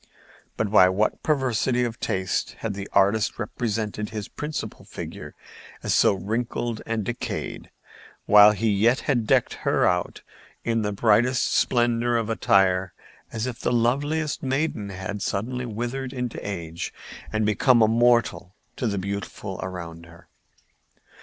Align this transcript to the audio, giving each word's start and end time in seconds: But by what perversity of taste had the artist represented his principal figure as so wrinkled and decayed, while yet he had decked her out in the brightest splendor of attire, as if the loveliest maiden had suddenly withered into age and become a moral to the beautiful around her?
But 0.57 0.71
by 0.71 0.89
what 0.89 1.21
perversity 1.21 1.83
of 1.83 1.99
taste 1.99 2.53
had 2.61 2.73
the 2.73 2.87
artist 2.91 3.37
represented 3.37 4.09
his 4.09 4.27
principal 4.27 4.83
figure 4.83 5.35
as 5.83 5.93
so 5.93 6.13
wrinkled 6.15 6.81
and 6.87 7.03
decayed, 7.03 7.69
while 8.25 8.51
yet 8.55 8.99
he 9.01 9.05
had 9.05 9.27
decked 9.27 9.53
her 9.61 9.85
out 9.85 10.23
in 10.63 10.81
the 10.81 10.91
brightest 10.91 11.53
splendor 11.53 12.17
of 12.17 12.31
attire, 12.31 12.93
as 13.31 13.45
if 13.45 13.59
the 13.59 13.71
loveliest 13.71 14.41
maiden 14.41 14.89
had 14.89 15.21
suddenly 15.21 15.67
withered 15.67 16.13
into 16.13 16.39
age 16.43 16.91
and 17.31 17.45
become 17.45 17.83
a 17.83 17.87
moral 17.87 18.55
to 18.77 18.87
the 18.87 18.97
beautiful 18.97 19.59
around 19.61 20.07
her? 20.07 20.29